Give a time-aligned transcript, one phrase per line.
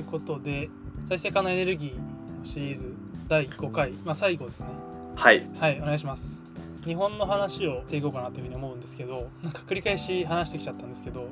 [0.00, 0.68] いうことで
[1.08, 1.98] 再生可能エネルギー
[2.38, 2.92] のシリーズ
[3.28, 4.68] 第5回、まあ、最後ですね。
[5.14, 5.46] はい。
[5.60, 6.46] はいお願いします。
[6.84, 11.28] 日本の話をしていこうかなというふうに思うんですけどなんか繰り返し話してきちゃったんですけど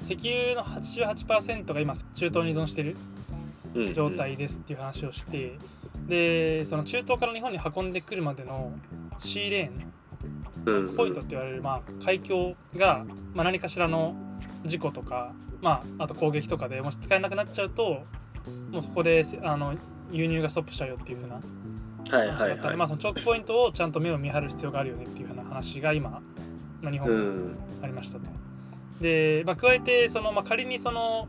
[0.00, 2.96] 石油の88%が今中東に依存してる
[3.74, 3.94] うん。
[3.94, 5.58] 状態ですっていう話をして、
[6.08, 8.72] でその中東から日本に運んでくるまでの
[9.18, 9.92] シーレーン
[10.64, 10.96] うんうん。
[10.96, 13.04] ポイントって言われる、まあ、海峡が、
[13.34, 14.16] まあ、何かしらの
[14.66, 18.02] 事故とか、まあ、あと攻撃とかでもし使えなくなっちゃうと
[18.70, 19.74] もうそこでせあの
[20.10, 21.40] 輸入がストップしちゃうよっていう風な
[22.18, 26.22] はい話だったり、はいはいまあ、そのチョークポイントをちゃんと目を見張る必要があるよねっていう風な話が今、
[26.80, 28.30] まあ、日本ありましたと。
[29.00, 31.28] で、まあ、加えてその、まあ、仮にその、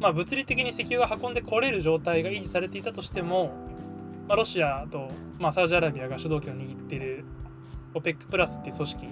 [0.00, 3.52] まあ、物理的に石油が運んでこれる状態が維持されていたとしても、
[4.26, 7.24] まあ、ロシアと、まあ、サウジアラビアが主導権を握っている
[7.94, 9.08] OPEC プラスっていう組織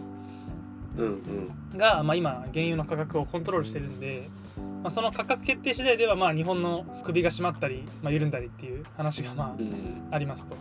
[1.76, 4.28] が、まあ、今原油の価格をコントロールしてるんで、
[4.82, 10.56] まあ、その価格決定次第ではまあ日本の首が締まったり、まあ、緩んだりっていう話がまうんあありますと。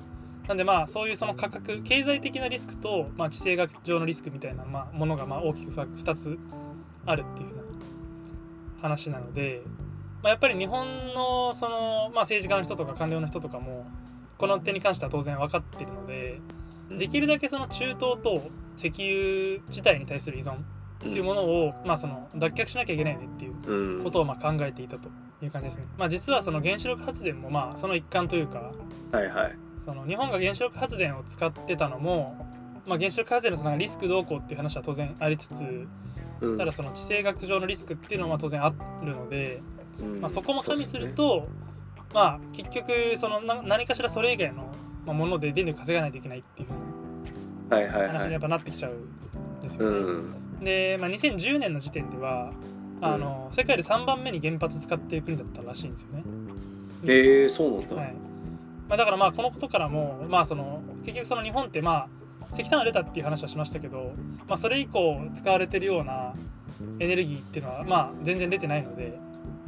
[0.47, 6.37] なんでまあそういうその価格経済的なリスクと、まあ、地政学上のリスクみたいな、まあ、ものがまあ大きく2つ
[7.05, 7.61] あるっていうふうな
[8.81, 9.61] 話なので、
[10.23, 13.87] まあ、やっぱり日本のその、まあ、政治家の人とか官僚の人とかも
[14.37, 16.41] この点に関しては当然分かってるので
[16.89, 20.57] できるだけその中東と石油自体に対する依存っ
[20.99, 24.03] ていうものを、まあ、その脱却しなきゃいけないよねっていううん。
[24.03, 25.09] ことをまあ考えていたと
[25.41, 25.85] いう感じですね。
[25.97, 28.71] まあ、実はその原子力発電もまあその一環というか
[29.11, 29.57] はいはい。
[29.79, 32.47] その日本が原子力発電を使ってたのも、
[32.85, 35.87] まあ、原子力発電のそのリスクどうこうっていう話は当然ありつつ
[36.41, 36.57] うん。
[36.57, 39.61] ただその地政学上のリスクっていうのは当然あるので、
[39.99, 40.21] うん。
[40.21, 41.47] まあ、そこも加味すると、
[42.13, 44.71] まあ結局そのな何かしらそれ以外の
[45.05, 47.00] まあもので電力稼がないといけないっていうふうっ
[47.71, 48.27] はいはいな話はい。
[48.27, 49.97] にやっぱなってきちゃうんですよね。
[49.97, 50.63] うん。
[50.63, 52.51] で、まあ、2010年の時点では
[53.01, 56.23] あの、世界で3番目に原発使っている国だったらしいんですよね。
[57.07, 57.95] へえそうなんだ。
[57.95, 58.13] はい。
[58.87, 62.07] まあ、だからまあこのことからも、まあ、その結局その日本ってま
[62.41, 64.13] あ石炭は出たっていう話はしましたけど、
[64.47, 66.33] まあ、それ以降使われてるような
[66.99, 69.17] エネルギーっていうのはまあ全然出てないので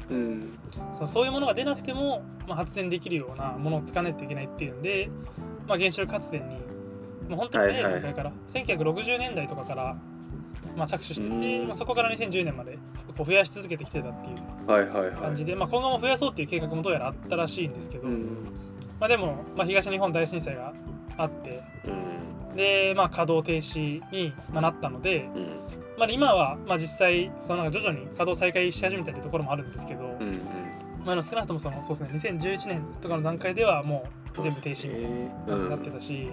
[0.10, 0.60] うん。
[0.94, 5.10] そのそういうものが出なくても、まあ、発電できるようなものを使わないといけないっていうんで、
[5.68, 6.58] まあ、原子力発電に
[7.30, 9.98] もう本当に早い段階から、1960年代とかから、
[10.76, 11.68] まあ、着手してうて、ん。
[11.68, 12.78] まあ、そこから2010年まで
[13.16, 14.72] こう増やし続けてきてたっていう。
[14.72, 15.12] はいはいはい。
[15.16, 18.24] 感じで、まあ、今後も増やそうっていう計画もどうやらあったらしいんですけど、うん。
[19.00, 20.74] まあ、でも、まあ、東日本大震災が
[21.18, 22.56] あってうん。
[22.56, 25.48] で、まあ、稼働停止にまあなったので、うん。
[25.98, 30.42] まあ、今はまあ実際そのなんか徐々に稼働再開し始めてるところもあるんですけど、うん
[31.06, 36.30] まあ、少なくともそのそうですね2011年とかの段階ではもう全部停止みたいなう感じになってたし、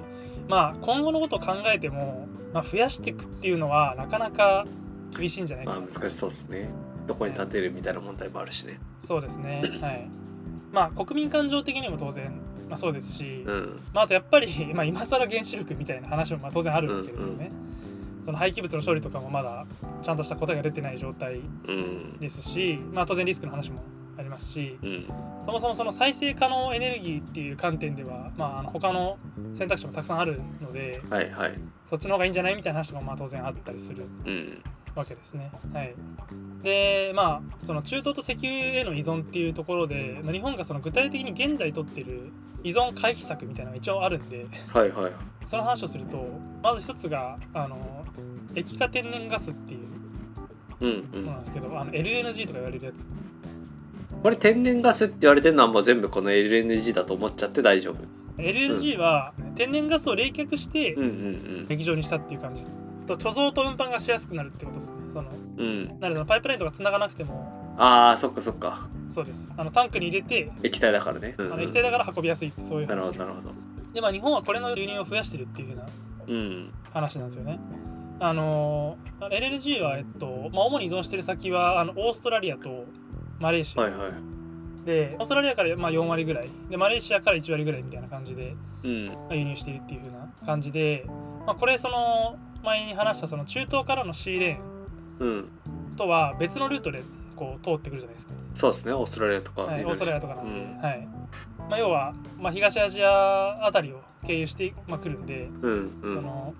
[0.50, 4.66] まあ今後のことを考えても、まあ、増やしていくっていうのはなかなか
[5.16, 5.75] 厳しいんじゃないか。
[5.75, 6.69] なまあ難しそうですね。
[7.06, 8.81] どこに立てるみたいな問題もあるしね。
[9.05, 9.62] そうですね。
[9.81, 10.10] はい。
[10.72, 12.33] まあ国民感情的にも当然、
[12.69, 13.81] まあ、そうですし、うん。
[13.94, 17.53] まあ、あとやっぱり、 まあ、今更原子力みたいな話もまあ当然あるわけですよね。
[18.25, 19.66] その廃棄物の処理とかもまだ
[20.03, 22.19] ちゃんとした答えが出てない状態うん。
[22.19, 23.83] ですし、まあ、当然リスクの話も
[24.20, 25.06] ありますしうん。
[25.44, 29.19] そもそもその再生可能エネルギーっていう観点では、まあ、あの他の
[29.53, 31.53] 選択肢もたくさんあるのではいはい。
[31.86, 34.62] そっちの方がいいんじゃないみたいな話とかもまあ当然あったりするうん。
[34.94, 35.53] わけですね。
[35.72, 35.94] はい、
[36.64, 42.32] でまあその中東と石油への依存っていうところでまあ日本がその具体的に現在取ってる
[42.64, 45.12] 依存回避策みたいなのが一応あるんではいはい。
[45.44, 46.28] その話をすると
[46.62, 48.04] まず一つがあの
[48.54, 49.80] 液化天然ガスっていう
[50.80, 51.25] うんうん。
[51.25, 53.06] ものなんですけど、あの LNG とか言われるやつ
[54.22, 57.97] これ天然ガスって言われてるのはもう全部この LNG だと思っちゃって大丈夫。
[58.41, 62.72] LNG は天然ガスを冷却してうんうん液状にしたっていう感じです。
[63.06, 64.97] と貯蔵と運搬がしやすくなるってことですね。
[65.12, 65.66] そのうん。
[65.66, 67.75] うんなのでパイプラインとか繋がなくても。
[67.78, 68.88] あーそっかそっか。
[69.10, 69.53] そうです。
[69.56, 71.53] あのタンクに入れて液体だからね、うんうん。
[71.54, 73.54] あの液体だから運びやすいってそういうなるほ話どなるほど。
[73.94, 75.86] でまあ日本はこれの輸入を増やしてるっていう風な
[76.28, 76.72] うん。
[76.92, 77.59] 話なんですよね。
[78.22, 82.84] あの LNG はえっと、まあ、主に依存してる先はあのオーストラリアと
[83.41, 84.13] マレーシア、はいはい。
[84.87, 86.51] でオーストラリアからまあ4割ぐらい。
[86.69, 88.54] でマレーシアから1割ぐらいみたいな感じで
[88.84, 89.07] うん。
[89.07, 91.07] まあ輸入しているっていう風な感じで、
[91.47, 95.39] まあ、これその前に話したその中東からのシーレーうん。
[95.41, 97.03] ンとは別のルートで
[97.37, 98.92] こう通ってくるじゃないですか、そうですね。
[98.92, 100.78] オーストラリアとか、はい、オーストラリアとかなんで、うん。
[100.78, 101.09] はい。
[101.71, 106.15] まあ、要は、まあ、東アジアあたりを経由して、まあ、来るんで、うんうん。
[106.16, 106.54] その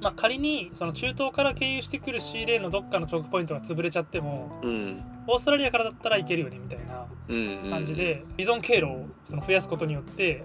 [0.00, 10.44] まあ、仮にその中東から経由してくるシーレーンのどっかのチョークポイントが潰れちゃってもうんオーストラリアからだったらいけるよねみたいなうんうん感じで依存経路をその増やすことによって、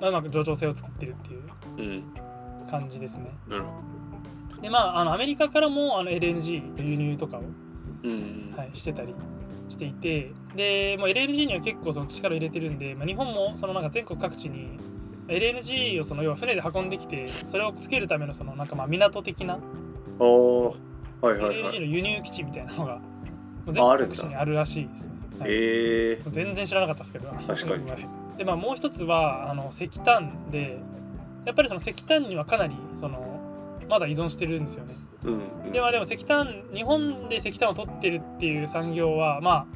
[0.00, 1.42] まあ、うまく上長性を作ってるっていう
[1.78, 2.04] うん。
[2.70, 3.32] 感じですね。
[4.62, 7.42] でまああのアメリカからもあの LNG の輸入とかを、
[8.04, 9.14] うんはい、してたり
[9.68, 14.78] していてでもう LNG には結構その力を入れてるんで、まあ、日本もそのなんか全国各地に
[15.28, 19.58] LNG をその要は船で運んできてそれをつけるためのそのなんかまあ港的な
[20.18, 20.76] おー。
[21.22, 23.00] はいはいは LNG いの輸入基地みたいなのが
[23.66, 25.12] 全国各地にあるらしいですね。
[25.38, 25.50] はい。
[25.50, 27.28] ええ全然知らなかったですけど。
[27.46, 27.86] 確かに。
[28.38, 30.78] でまあもう一つはあの石炭で
[31.44, 33.40] やっぱりその石炭にはかなりその
[33.88, 34.94] まだ依存してるんですよね。
[35.24, 35.72] うんうん。
[35.72, 39.66] でまあでも石炭日本で石炭を取ってるっていう産業はまあ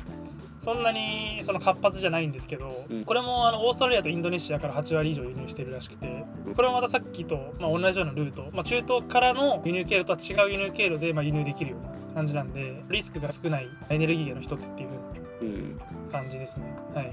[0.64, 6.24] そんなにその活発じゃないんですけど、うんこれもあのオーストラリアとインドネシアから8割以上輸入してるらしくて
[6.56, 15.78] これもまたさっきと、まあ、同じようなルート、まあ、中東からの輸入経路とは違う輸入経路でまあ輸入できるような感じなんでリスクが少ないエネルギー源の一つっていう
[16.10, 16.74] 感じですね。
[16.94, 17.12] はい。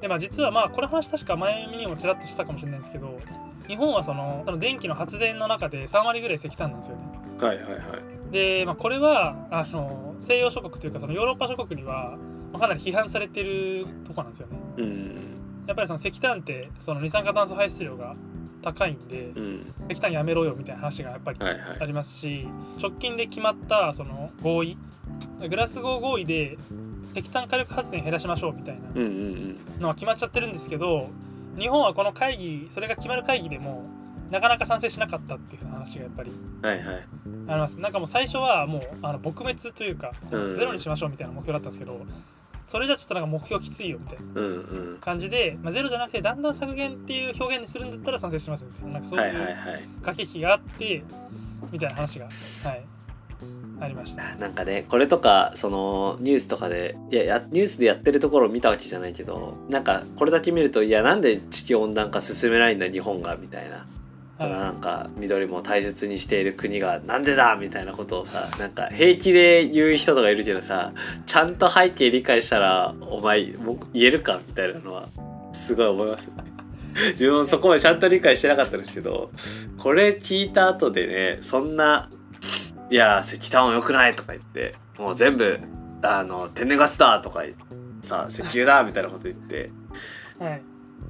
[0.00, 3.18] でまあ実はまあこの話確か前にもちらっとしたかもしれないんですけど
[3.66, 7.02] 日本はそのその電気の発電の中で3割ぐらい石炭なんですよね。
[7.40, 7.80] はいはいはい
[8.30, 12.18] で、まあ、これはあの西洋諸国というかそのヨーロッパ諸国には
[12.52, 14.58] まあかなり批判されてるとこなんですよね。
[14.78, 15.16] うん。
[15.66, 18.14] やっぱりその石炭ってその二酸化炭素排出量が
[18.62, 19.74] 高いんでうん。
[19.90, 21.60] 石炭やめろよみたいな話がやっぱりはいはい。
[21.80, 22.46] ありますし
[22.80, 24.78] 直近で決まったその合意
[25.48, 26.56] グラスゴー合意で
[27.14, 31.08] 石炭火力発電減らしましょうみたいなうんうんのは決まっちゃってるんですけど
[31.58, 33.84] 日本はこの会議それが決まる会議でも
[34.30, 37.04] なかなか賛成しなかったっていう話がやっぱりうんはいはい。
[37.48, 37.78] あります。
[37.80, 40.56] なんかもう最初はもうあの撲滅というかうん。
[40.56, 42.04] ゼロにしましょうみたいな目標だったんですけど
[42.66, 48.66] それじゃちょっとなんか目標きついよみたいな感じで、まあ、ゼロじゃなくてだんだん削減っていう表現にするんだったら賛成します。
[48.66, 49.32] みたいななんかそういう
[50.02, 51.04] 駆け引きがあって
[51.70, 52.26] みたいな話が
[52.64, 52.84] はい。
[53.78, 54.34] ありました。
[54.36, 63.86] なんかねこれとかそのニュースとかでいややニュースでやってるところを見たわけじゃないけどなんかこれだけ見るといやなんで地球温暖化進めないんだ日本がみたいな。
[64.38, 70.92] そのはなんか緑も大切にしている国がなんでだみたいなことをさなんか平気で言う人とかいるけどさ
[71.24, 75.08] ちゃんと背景理解したらお前もう言えるかみたいなのは
[75.52, 76.44] すごい思いますね。
[77.12, 79.30] 自分もそこまでちゃんと理解してなかったですけど
[79.78, 82.08] これ聞いた後でねそんな
[82.88, 85.58] いや石炭は良くないとか言ってもう全部
[86.02, 87.42] あの天然ガスだとか
[88.00, 89.70] さ石油だみたいなこと言って
[90.40, 90.62] い、はい、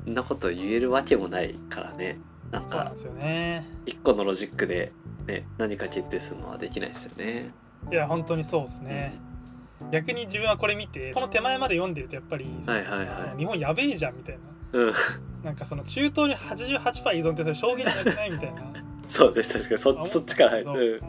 [0.04, 2.18] そんなこと言えるわけもないからね
[2.50, 3.64] なんかそうなんですよね。
[3.86, 4.92] 一個のロジックで、
[5.26, 7.52] ね、何か決定するのはできないですよね。
[7.90, 9.18] いや本当にそうですね。
[9.90, 14.38] 逆に自分はこれ見てこの手前まで読んでるとやっぱり、はいはいは日本やべえじゃんみたい
[14.72, 14.80] な。
[14.80, 14.92] うん、
[15.44, 18.62] なんかその中東に88%依存ってそれ衝撃じゃなくないみたいな。
[19.06, 19.78] そうです確かに。
[19.78, 21.00] そそっちから入そう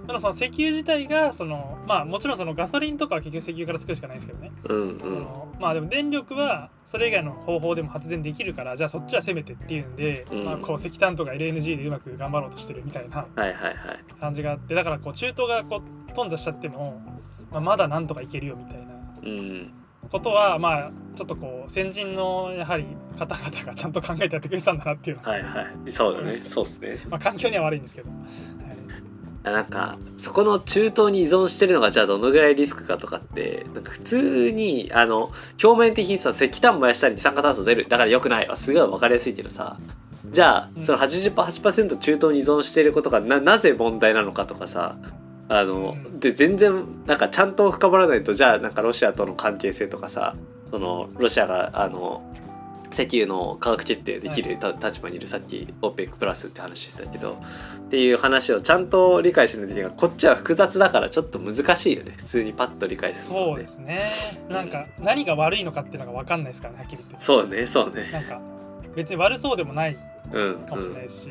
[0.00, 0.06] る。
[0.06, 5.26] でもその石油自体がそのまあもちろんそのガソリンとかは結局石油から作るしかないんですけどね、うんうん。
[5.58, 10.44] まあでも電力はそれ以外の方法でも発電できるからじゃあそっちは攻めてっていうんで、うん。
[10.44, 13.74] まあ、こう石炭とか LNG でうまく頑張ろうとしてるみたいなはいはいはい。
[14.20, 17.02] 感じがあってだからこう中東がこう頓挫しちゃっても、
[17.50, 18.84] まあ、まだなんとかいけるよみたいな
[19.22, 19.72] うん。
[20.10, 22.86] ことはまあちょっとこう先人のやはり
[23.16, 25.92] 方々がちゃんと考えてやってくれてたんだなっていうのは、はいはい。
[25.92, 26.34] そうだね。
[26.34, 26.98] そうですね。
[27.08, 28.69] まあ環境には悪いんですけど、はい
[29.42, 35.32] なんかそこの中東に依存してるのがじゃあどのぐらいリスクかとかってなんか普通にあの
[35.62, 37.86] 表面的にさ石炭燃やしたり二酸化炭素出る。
[37.88, 38.48] だから良くない。
[38.48, 39.78] はすごい分かりやすいけどさ。
[40.26, 40.84] じゃあうん。
[40.84, 44.98] その 80%8% 中東に依存していることがななぜ問題なのかとかさ。
[45.48, 46.20] あの、うん。
[46.20, 50.36] で全然なんかちゃんと深掘らないとじゃあなんかロシアとの関係性とかさ
[50.70, 52.22] そのロシアがあの
[52.92, 57.38] 石油の価格決定できるた立場にいるさっき OPEC プラスって話してたけど
[57.86, 59.92] っていう話をちゃんと理解しないといけない。
[59.96, 62.14] こっちは複雑だからちょっと難しいよね。
[62.16, 64.02] 普通にパッと理解するのそうですね。
[64.48, 67.16] なんか何が悪いのかっていうのが分かんないですからねはっきり言って。
[67.18, 68.10] そうねそうね。
[68.12, 68.40] なんか
[68.96, 69.96] 別に悪そうでもない
[70.32, 71.30] うんかもしれなうんいですし、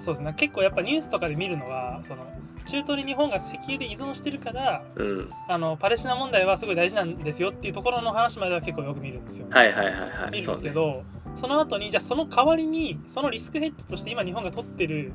[0.00, 0.34] そうですね。
[0.36, 2.24] 結構やっぱニュースとかで見るのはその
[2.66, 5.30] 中東に日本が石油で依存してるからうん。
[5.48, 11.04] あのパレスチナ問題はすごい大事なんですよっていうところの話までは結構よく見るんですよ、ねはいはいはいは見るんですけど
[11.36, 15.12] そ,、の後にじゃあその代わりにそのリスクヘッジとして今日本が取ってる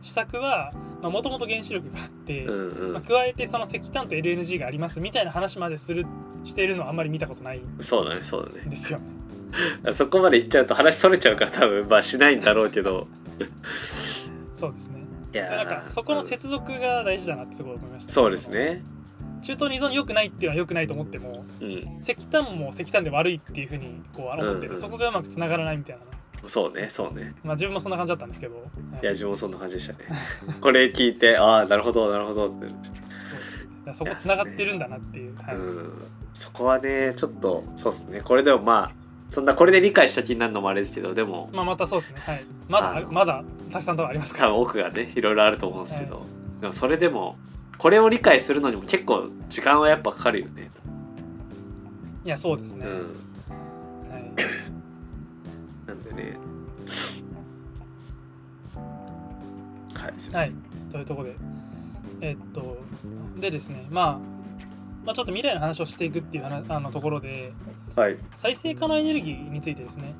[0.00, 0.72] 施策は
[1.02, 2.92] もともと原子力があって、うんうん。
[2.94, 6.06] まあ、加えてその石炭と LNG がありますみたいな話までする
[6.44, 8.68] しているのはあんまり見たことないんそうだねそうだね。
[8.68, 9.00] ですよ
[9.92, 13.06] そこまで言っちゃうと話それちゃうから多分まあしないんだろうけど。
[14.54, 15.01] そうですね
[15.32, 18.82] いやーなんかそこのうん接続が大事だなってすごい思いました、そうですね。
[19.42, 21.98] 中東に依存良くないっていうのは良くないと思ってもうん。
[22.00, 24.80] 石炭も石炭で悪いっていうふうにこう思ってて、うんうん。
[24.80, 26.48] そこがうまくつながらないみたいな。
[26.48, 27.34] そうねそうね。
[27.42, 28.64] まあ自分もそんな感じだったんですけど、はい
[29.02, 29.98] いや自分もそんな感じでしたね。
[30.60, 33.94] これ聞いてああなるほどなるほどって。
[33.94, 35.56] そこつながってるんだなっていう、はい。
[35.56, 35.92] うん。
[36.32, 38.20] そこはねちょっとそうっすね。
[38.20, 39.01] これでもまあ
[39.32, 42.20] そんなこれで理解した気になるのもあれですけどでもまあまたそうですね。
[42.20, 42.44] はい。
[42.68, 44.50] まだまだたくさん多分ありますから。
[44.50, 46.26] 多分奥がねいろいろあると思うんですけど、
[46.60, 47.38] でもそれでも
[47.78, 50.70] これを理解するのにも結構時間はやっぱかかるよね。
[52.26, 54.12] いやそうですね、うん。
[54.12, 54.32] はい、
[55.86, 56.36] なんでね。
[59.94, 61.36] はいすいはいません、というところで。
[62.20, 62.76] えっと
[63.38, 64.18] でですね、まあ、
[65.06, 67.54] まあちょっと未来の話をしていくっていう話あのところで
[67.96, 68.18] はい。
[68.34, 70.14] 再生可能エネルギーについてですね。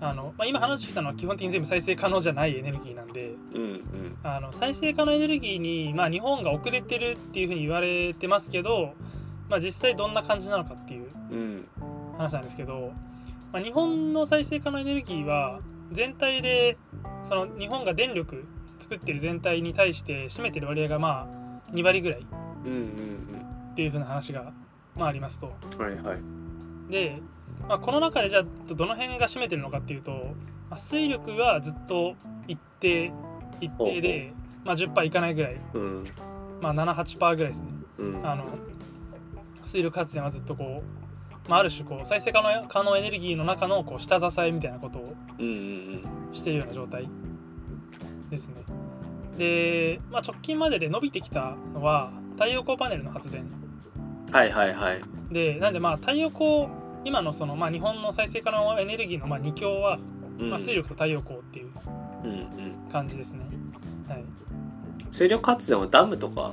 [0.00, 4.16] あの、まあ、今話したのは基本的に全部再生可能じゃないエネルギーなんでうんうん。
[4.22, 8.94] あの再生可能エネルギーに、まあ、日本が遅れてるっていうふうに言われてますけど、
[9.48, 11.68] まあ、実際どんな感じなのかっていううん。
[12.16, 12.92] 話なんですけど、
[13.52, 15.60] まあ、日本の再生可能エネルギーは
[15.90, 16.76] 全体で
[17.22, 18.44] その日本が電力
[18.78, 21.28] 作ってる全体に対して占めてる割合がま
[21.68, 24.52] あ2割ぐらいっていうふうな話が、
[24.94, 25.56] まあ、ありますと。
[25.78, 26.37] うんはいはい
[26.88, 27.20] で、
[27.68, 30.12] まあ、この中でじゃあどの辺が占めてるのかっていうと、
[30.70, 32.14] まあ、水力はずっと
[32.46, 33.12] 一定
[33.60, 34.32] 一定で、
[34.64, 36.06] まあ、10%いかないぐらい、うん。
[36.60, 37.68] まあ、78%ぐらいですね。
[37.98, 38.26] うん。
[38.26, 38.44] あの
[39.64, 40.82] 水力発電はずっとこ
[41.46, 45.14] う、まあ、ある種こう再生可能可能エネルギーの中のこう下支えみたいなことを
[46.32, 47.08] しているような状態
[48.30, 48.54] ですね。
[49.36, 53.42] で、まあ、直近までで伸びてきたのは太陽光パネルの発電。
[53.42, 53.68] うん
[54.30, 55.00] はいはいはい。
[55.30, 56.68] でなんでまあ太陽光
[57.04, 59.98] 今のその、まあ、日本の再生可能エネルギーのまあ2強は、
[60.38, 60.50] うん。
[60.50, 61.70] まあ、水力と太陽光っていう
[62.92, 63.46] 感じですね。
[64.08, 64.24] はい。
[65.10, 66.52] 水力発電はダムとか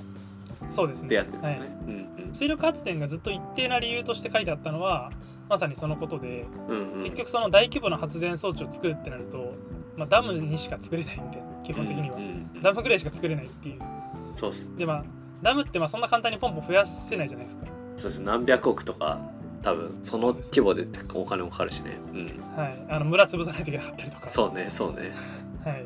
[0.69, 1.09] そうですね。
[1.09, 1.69] でやってるんですよはい。
[1.69, 1.77] ね、
[2.25, 2.33] うん。
[2.33, 5.11] 水力発電がずっと一定な理由として書いてあったのは
[5.49, 6.93] まさにそのことでうんうん。
[6.93, 9.53] うん結局その大規模な発電装置を作るってなると、
[9.95, 13.79] まあ、ダムにしか作れないみたいな基本的には、うんうんダムぐらいしか作れないっていう。
[14.33, 14.75] そうっす。
[14.75, 15.05] でまあ
[15.43, 17.65] ダムってまあそんな簡単にポンポン増やせないじゃないですか。
[17.95, 18.21] そうです。
[18.21, 19.19] 何百億とか
[19.65, 21.97] 多分その規模でお金もかかるしね。
[22.13, 22.25] うん。
[22.55, 22.85] はい。
[22.87, 24.27] あの村潰さないといけなかったりとか。
[24.27, 25.11] そうねそうね。
[25.63, 25.85] はい。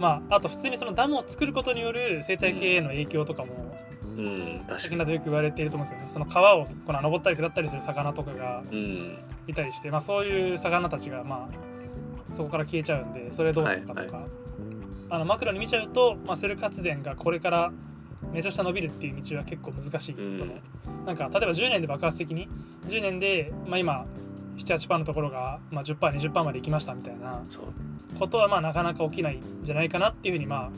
[0.00, 3.76] まああと普通にそのダムを作ることによる生態系への影響とかも
[4.18, 4.64] うん。
[4.66, 5.14] 確最近かに。
[5.14, 6.10] よく言われていると思うんですよね。
[6.12, 9.18] その川をこの登ったり下ったりする魚とかがうん。
[9.46, 14.26] いたりして、まあ、そういう魚たちがまあそこから消えちゃうんでそれどうなのかとか、はい
[15.10, 17.72] あのマクロに見ちゃうと、まあ、セル発電がこれから
[18.32, 20.36] めちゃくちゃ伸びるっていう道は結構難しい、うん。
[20.36, 20.54] その
[21.06, 22.48] なんか例えば10年で爆発的に
[22.86, 24.06] 10年で、まあ、今
[24.56, 27.42] 78%のところが、まあ、10%20% まで行きましたみたいな
[28.18, 30.70] ことはまあなかなか起きないんじゃないかなっていうふうにま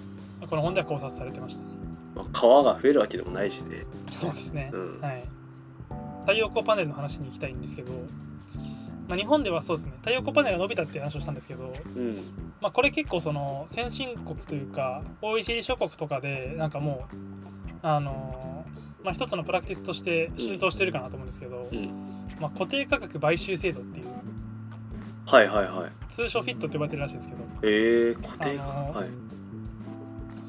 [0.43, 1.63] あこの本では考察されてました。
[1.63, 1.69] ね。
[2.15, 3.87] まあ、川が増えるわけでもないしね。
[4.13, 5.01] そうですね、うん。
[5.01, 5.25] はい。
[6.21, 7.93] 太陽光パネルの話に行きたいんですけど、
[9.09, 12.17] まあ、日本ではそうですね太陽光パネルが伸びたって話をしたんですけど、うん。
[12.61, 17.17] まあ、これ結構その先進国というか OECD 諸国とかでなんかもう
[17.83, 18.65] あの
[19.03, 21.91] まあ、一つのプラクティスとして浸透してるかなと思うんですけど、うん。
[22.41, 24.07] まあ、固定価格買収制度っていう
[25.27, 25.91] はいはいはい。
[26.09, 29.09] 通称フィットって呼ばれてるらしいんですけどえー、固定あのーはい。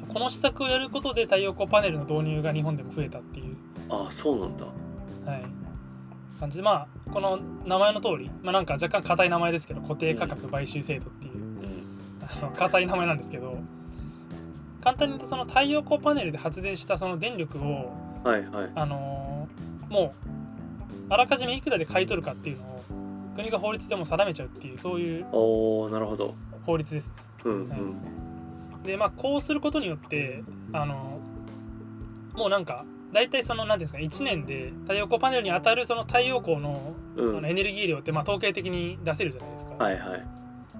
[0.07, 3.57] この施策をやることで太陽光パネルの導入が日本でも増えたっていう。
[3.89, 4.65] ああそうなんだ。
[4.65, 5.43] はい、
[6.39, 11.33] 感じでまあこの名前の通り、まあ、なんか若干硬い名前ですけど固定価格買収制度っていう。
[11.33, 11.85] うん。
[12.21, 13.57] あの硬い名前なんですけど
[14.81, 17.93] 簡単に言うとその太陽光パネルで発電したその電力を、
[18.23, 18.71] はいはい。
[18.75, 22.83] あのーもうあらかじめいくらで買い取るかっていうのを
[23.35, 27.11] 国が法律でも定めちゃうっていうそういう法律です。
[27.43, 27.79] うんはい。
[27.79, 27.95] うん
[28.83, 31.19] でまあこうすることによってあの
[32.35, 32.85] もうなんか
[33.15, 39.75] 大体その何ていうんですか1年で太陽光パネルに当たるその太陽光のうのエネルギー量ってまあ統計的に出せるじゃないですか。
[39.75, 40.27] はいはい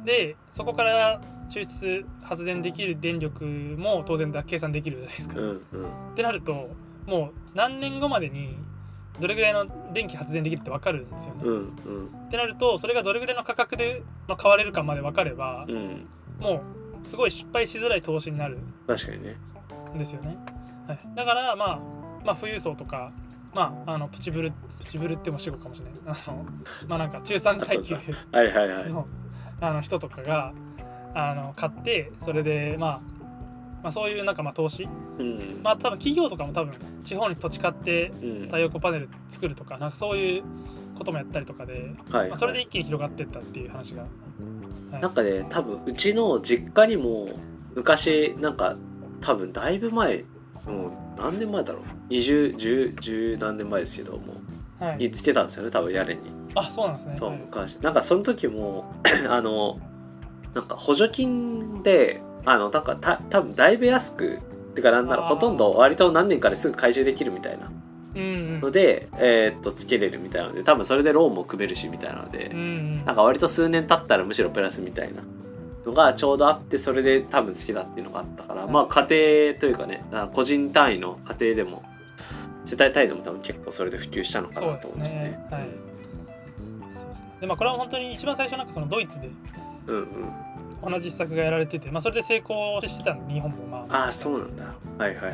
[0.04, 5.40] でそこから抽出発電できる電力も当然だ計算できるじゃないですか。
[5.40, 6.70] うんっうんてなると
[7.08, 8.58] もう何年後までに
[9.22, 11.42] どれぐらいの電気発電できるって分かるんですよね。
[11.46, 16.06] うんうんってなるとそれがどれぐらいの価格での買われるかまで分かればうん
[16.42, 16.62] も
[17.02, 19.38] うすごい失敗しづらい投資になる確かにね
[19.96, 20.38] んですよね。
[20.88, 21.80] はい、だから、まあ、
[22.26, 23.12] まあ富裕層とか、
[23.54, 25.94] まあ、あのプチブルプチブルっても死語かもしれない
[26.28, 26.46] あの
[26.88, 27.96] まあなんか中産階級
[28.32, 28.90] はいはいはい。
[28.90, 29.08] の
[29.62, 30.54] あの人とかが
[31.14, 33.00] あの買ってそれで、まあ、
[33.84, 34.90] まあそういうなんかまあ投資。
[35.18, 35.62] うん。
[35.64, 38.42] まあ多分企業とかも多分地方に土地買ってうん。
[38.44, 40.44] 太陽光パネル作るとかなんかそういう
[40.98, 44.08] こともやったりとかで、はいまあ、それで一気に広がっていったっていう話が、は
[45.00, 45.02] い。
[45.02, 47.30] なんかね多分うちの実家にも
[47.76, 48.76] 昔なんか
[49.22, 50.26] 多分だいぶ前
[50.66, 54.36] もう何年前だろう2010何年前ですけども。
[54.80, 56.20] はい、につけたんですよね多分屋根に。
[56.54, 57.16] あそうなんですね。
[57.18, 57.78] そうはい昔。
[57.78, 58.92] なんかその時も
[59.30, 59.80] あの
[60.54, 64.40] なんか補助金であのなんかた多分だいぶ安く
[64.76, 67.72] てかなんならほとんど割と何年かですぐ回収できるみたいな。
[68.16, 68.26] うんう
[68.58, 68.62] ん。
[68.62, 73.06] ので、えーっとつけれるみたいなので多分それでローンも組めるしみたいなので、うんうん。
[73.06, 75.22] なんか割と数年経ったらむしろプラスみたいな。
[75.86, 79.02] のがちょうどあってそれで多分好きだっていうのがあったから、はいまあ家
[79.52, 81.84] 庭というかねあ個人単位の家庭でも
[82.66, 85.40] 世帯単位でも多分結構それで普及したのかなと思いますね。
[85.52, 85.68] はい
[86.94, 89.30] そうですねでまあこれは本当に一番最初なんかそのドイツで
[89.88, 90.92] うんうん。
[90.92, 94.64] 同じ施策がやられてて、まあ、それで成功してたんで日本もまあああそうなんだ。
[94.98, 95.34] はいはいはい。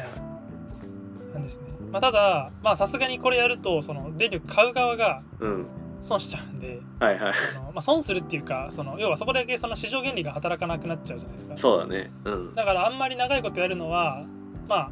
[1.33, 5.67] なんですね、まあ、ただまあさすがにこれやるとその電力買う側がうん。
[6.01, 7.33] 損しちゃうんではいはい。
[7.55, 12.11] あの、まあ、損するっていうかその要はそこだけその市場原理が働かなくなっちゃうじゃないですかそうだね。
[12.25, 12.55] うん。
[12.55, 14.25] だからあんまり長いことやるのは
[14.67, 14.91] まあ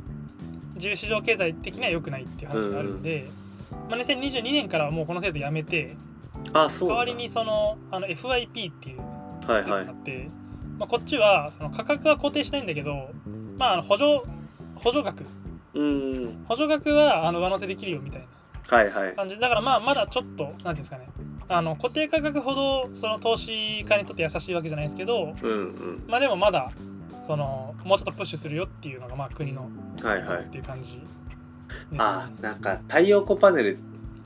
[0.79, 3.27] 自由市場経済的には良くないっていう話があるんで、
[3.71, 5.95] まあ、2022年からはもうこの制度やめて
[6.53, 6.89] ああそう。
[6.89, 8.99] 代わりにそのあの FIP っていう
[9.47, 9.83] はいはい制度があ。
[9.91, 10.29] って、
[10.79, 13.09] まあ、こっちはその価格は固定しないんだけど、
[13.57, 14.21] まあ、あの補助
[14.75, 15.25] 補助額
[15.73, 16.45] うん。
[16.47, 18.27] 補助額はあの上乗せできるよみたいな
[18.77, 19.13] はいはい。
[19.15, 21.07] 感じだからまあまだちょっとなんていうんですかね
[21.51, 26.03] あの固定価格ほどその投資家にとって優しいわけじゃないですけどうんうん。
[26.07, 26.71] まあでもまだ
[27.29, 29.69] そのもうちょっとプッシュするよっていうのがまあ国の
[30.01, 30.41] はいはい。
[30.41, 30.43] っ。
[30.45, 30.95] ていう感じ。
[30.95, 31.03] ね、
[31.99, 33.77] ああなんか太陽光パネル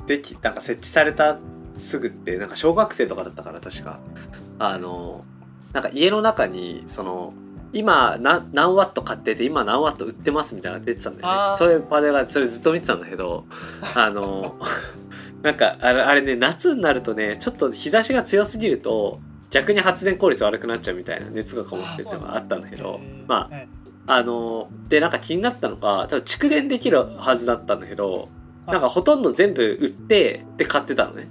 [0.07, 1.38] できなんか設置された
[1.75, 4.00] すぐってなんか小学生とかだったから確か。
[4.57, 5.25] あの
[5.74, 7.33] なんか家の中にその
[7.74, 11.57] 今な何ワット買ってて今何ワット売ってますみたいなのが出てたんだよね。
[11.57, 13.43] そういうパネルがそれずっと見てたんだけど
[13.95, 14.55] あの
[15.41, 19.19] なんかあれあれね夏になるとねちょっと日差しが強すぎると
[19.53, 23.67] 逆に発電効率悪くなっちゃうみたいな熱がこもってってのがあったんだけどえーまあはい。
[24.05, 28.27] あのでなんか気になったのが多分蓄電できるはずだったんだけど
[28.65, 31.29] なんかほとんど全部売ってで買ってたのね。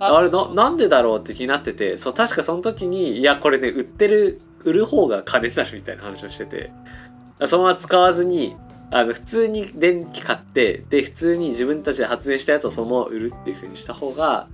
[0.00, 6.72] あれななんでだろうって気になっててそう確かその時にいやこれね売ってる売る方が金になるみたいな話をしてて
[7.44, 8.56] そのまま使わずに
[8.90, 14.48] あの普通に電気買ってで普通に自分たちで発電したやつをそのまま売るっていう風にした方が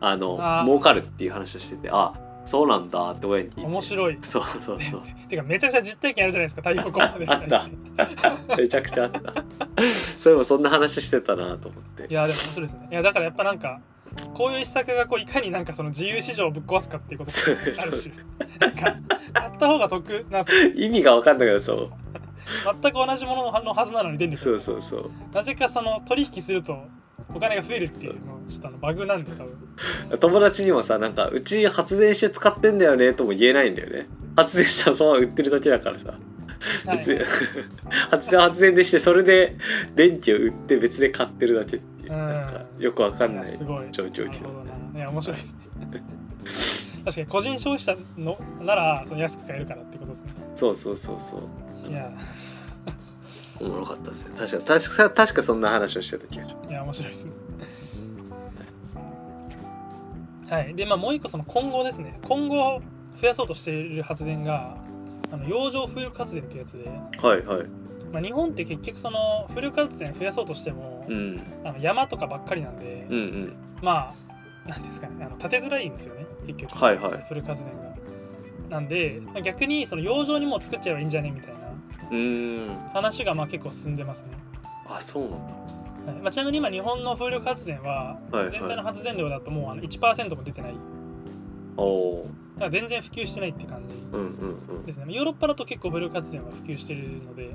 [0.00, 0.64] あのあー。
[0.64, 2.12] 儲かるっていう話をしててあ
[2.48, 3.66] そうなんだって親に聞いて。
[3.66, 4.18] 面白い。
[4.22, 5.02] そうそうそう。
[5.28, 7.46] てかめちゃくちゃ実体験あるじゃないですか太陽光パネルあっ
[8.48, 8.56] た。
[8.56, 9.44] めちゃくちゃあった。
[10.18, 12.06] それもそんな話してたなと思って。
[12.10, 12.88] いやでも面白いですね。
[12.90, 13.80] いやだからやっぱなんか
[14.32, 17.30] こういう施策がこういかになんかその自由市場をぶっ壊すかっていうこと。
[17.32, 18.14] そうがあるそう種。
[18.60, 18.96] なんか
[19.34, 21.90] 買った方が得なんですよ意味が分かんないけどそう。
[22.80, 25.10] 全く同じもののはずなのに電力そうそうそう。
[25.34, 26.86] なぜかその取引すると
[27.34, 29.56] お金が増えるっていうのをしたのバグなんで多分。
[30.18, 34.06] 友達にもさなんかうち発電して使ってんだよねとも言えないんだよね。
[34.36, 36.14] 発電したらそのまま売ってるだけだからさ。
[36.92, 37.28] 別に、はい
[38.10, 39.56] 発電発電でしてそれで
[39.94, 42.12] 電気を売って別で買ってるだけっていう。
[42.12, 42.18] うん。
[42.18, 45.00] なんかよくわかんないやすごい状況来たい。
[45.00, 45.56] や面白いです。
[45.78, 46.02] ね
[47.04, 50.32] 確かに個人消費者のならその安く買えるからってことですね。
[50.54, 51.90] そうそうそうそう。
[51.90, 52.10] いや
[53.60, 54.36] おもろかったですね。
[54.36, 57.32] 確か確か確かそんな話をしてた気がしまいや面白いですね。
[60.50, 60.74] はい。
[60.74, 62.18] でまあもう一個その今後ですね。
[62.26, 62.80] 今後
[63.20, 64.76] 増やそうとしている発電が
[65.32, 67.66] あの洋上風力発電ってやつで、すはいはい。
[68.12, 71.42] まあ、日本って結局その風力発電増やそうとしても、うん。
[71.64, 73.56] あの山とかばっかりなんで、うんうん。
[73.82, 74.14] ま
[74.66, 75.24] あなんですかね。
[75.24, 76.24] あの立てづらいんですよね。
[76.46, 76.78] 結局。
[76.78, 77.12] はいはい。
[77.24, 77.88] 風力発電が。
[78.70, 81.30] なんでまあ逆にその洋上にもう作っちゃえばいいんじゃね？
[81.30, 81.57] みたいな
[82.92, 84.30] 話がまあ結構進んでますね。
[84.86, 85.54] あそうなんだ。
[86.12, 86.22] はい。
[86.22, 88.50] まあ、ちなみに今日本の風力発電ははいはい。
[88.52, 90.74] 全体の発電量だともうあの1%も出てない。
[91.76, 94.20] おおだから全然普及してないって感じうん
[94.76, 95.04] うんですね。
[95.14, 97.50] ヨーロッパだと結構風力発電は普及してるので、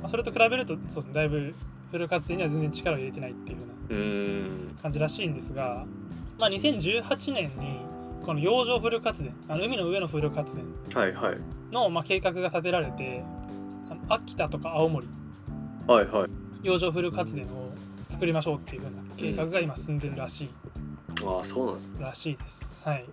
[0.00, 1.54] まあ、それと比べるとそうですねだいぶ
[1.86, 4.76] 風力発電には全然力を入れてないっていう風なうんうーん。
[4.82, 5.86] 感じらしいんですが、
[6.38, 7.80] まあ、2018年に
[8.24, 11.38] この洋上風力発電あの海の上の風力発電はいはい。
[11.72, 13.24] の、まあ、計画が立てられて
[13.88, 15.08] あの秋田とか青森
[15.86, 16.30] はいはい。
[16.62, 17.72] 洋上風力発電を
[18.08, 20.50] 作りましょうっていう風な計画が今進んでるらしい、
[21.24, 22.04] ああそうなんですね。
[22.04, 22.78] らしいです。
[22.84, 23.04] はい。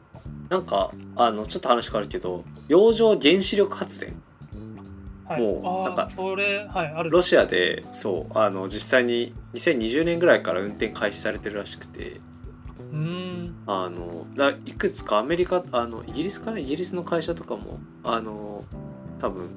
[0.49, 4.21] なんかあのちょっと話変わるけど洋上原子力発電
[5.25, 7.11] はい、もうなんかそれはいある。
[7.11, 12.19] ロシアでそうあの実際に2020年ぐらいから運転開始されてるらしくて
[13.67, 16.59] あのだいくつかアメリカあのイギリスかな？
[16.59, 18.63] イギリスの会社とかもあの
[19.19, 19.49] 多分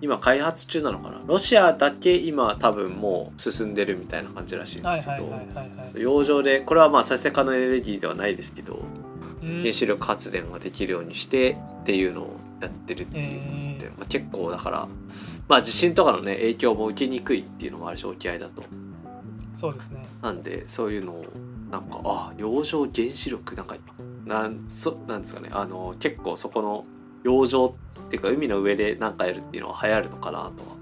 [0.00, 1.20] 今開発中なのかな？
[1.26, 8.82] ロシアだけ今多分もう進んでるみたいな感じらしいんですけど洋上でこれはまあ再生可能エネルギーではないですけど
[9.42, 9.60] うん。
[9.60, 14.88] 原子力発電ができるようにしてっていうのをやってるっていうのって、へまあ、結構だから、
[15.48, 18.62] まあ、地震とかのね影響も受けにくいっていうのもあるし沖合だと。
[19.56, 20.04] そうですね。
[20.22, 21.24] なんでそういうのを
[21.74, 23.76] なんかあ洋上原子力なんか
[24.24, 25.48] なんそなんですかね。
[25.50, 26.84] あの結構そこの
[27.24, 27.74] 洋上
[28.06, 30.76] っていうか海の上で何かやるっていうのは流行るのかなとは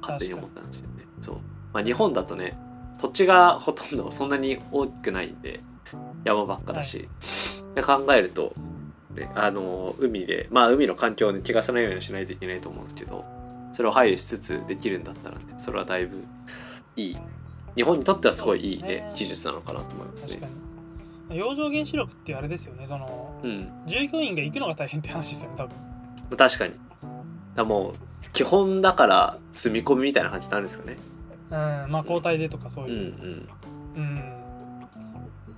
[0.00, 1.04] 勝手に思ったんですよね。
[1.20, 1.36] そう。
[1.74, 2.58] まあ、日本だとね
[2.98, 5.60] 土地がほとんどそんなに大きくないんで
[6.24, 7.10] 山ばっかだし、
[7.74, 8.54] で考えると、
[9.14, 13.26] ね、あの海でまあ海の環境をね汚さないようにしないといけないと思うんですけど
[13.72, 16.24] それを配慮しつつできるんだったらねそれはだいぶ
[16.96, 17.16] いい
[17.78, 19.12] 日本にとってはすごいいいねね。
[19.14, 20.40] 技術なのかなと思いますね。
[21.30, 21.38] に。
[21.38, 23.68] 洋上原子力ってあれですよねそのうん。
[23.86, 26.36] 従業員が行くのが大変って話ですよね多分。
[26.36, 26.74] 確かに。
[27.54, 27.92] だもう
[28.32, 30.96] 基本だから住み込みみたいな感じになるんですよね。
[31.50, 31.56] うん
[31.92, 32.88] まあ交代でとかそうう。
[32.88, 33.48] んういう、ん。
[33.96, 34.22] うん。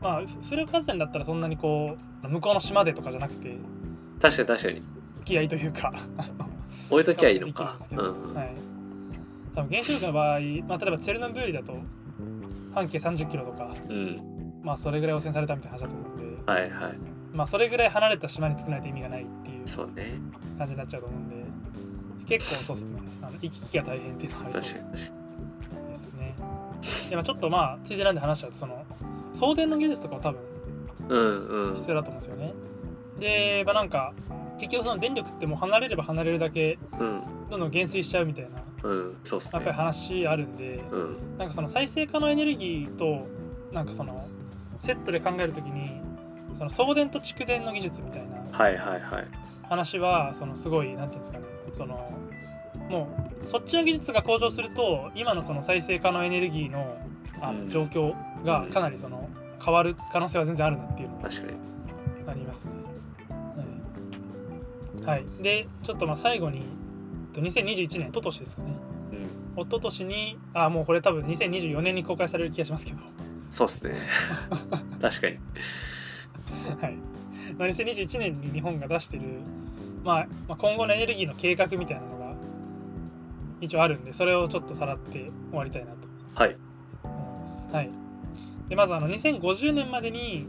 [0.02, 3.56] まあフル活電だったらそんなにこう向こうの島でとかじゃなくて
[4.20, 4.82] 確かに確かに。
[5.24, 5.90] 気合というか。
[6.90, 7.78] 置いときゃいいのか。
[7.92, 8.34] うんうん。
[8.34, 8.50] はい。
[9.54, 11.76] 多分原子力の場合、まあ、例えばチェルノブイリだと
[12.74, 14.20] 半径30キロとかうん。
[14.62, 16.52] まあそれぐらい汚染されたみたいな話だと思うんで。
[16.52, 16.98] はいはい。
[17.32, 20.04] まあそれぐらい離れた島に作らないと意味がないっていうそうね。
[20.58, 21.36] 感じになっちゃうと思うんで
[22.26, 23.00] 結構そうっすね。
[23.22, 24.44] あの行き来が大変っていうのは。
[24.44, 25.12] ありそう確かに確
[25.84, 26.34] かですね。
[27.10, 28.84] でもちょっとまあついでなんで話しちゃうとその
[29.32, 32.54] 送電の技術とかも多分必要だと思うんですよね。
[33.18, 34.12] でまあなんか
[34.58, 37.22] 結局その電力ってもう離れれば離れるだけうん。
[37.50, 38.50] どんどん減衰しちゃうみたいな
[38.82, 41.38] うんそうっすやっぱりね話あるんでうん。
[41.38, 43.26] なんかその再生可能エネルギーと
[43.72, 44.26] なんかその
[44.78, 46.00] セットで考えるときに
[46.54, 48.38] その送電と蓄電の技術みたいな
[49.68, 52.12] 話はそのすごいなんていうんですかねその
[52.88, 53.08] も
[53.42, 56.98] うそっちの技術が向上すると今のその再生可能エネルギーの
[57.40, 57.66] あうん。
[57.66, 58.14] の状況
[58.44, 59.28] がかなりその
[59.64, 61.58] 変わる可能性は全然あるなっていうのが確かに。
[62.26, 62.72] ありますね。
[65.06, 66.62] はい、はい、でちょっとまあ最後に
[67.30, 68.74] と2021年ととしですかね。
[69.12, 69.62] うん。
[69.62, 72.98] 一昨年にあもうこれ多分2024年に公開される気がしますけど。
[73.50, 73.94] そうっすね。
[75.00, 75.38] 確かに。
[76.80, 76.96] はい。
[77.58, 79.22] まあ、2021年に日本が出してる、
[80.04, 82.34] まあ、まあ今後のエネルギーの計画みたいなのが
[83.60, 86.08] 一応あるんでそれをちょっとさらって終わりたいなと。
[86.34, 86.56] はい。
[87.02, 87.68] 思います。
[87.72, 87.90] はい、
[88.68, 90.46] でまずあの2050年までに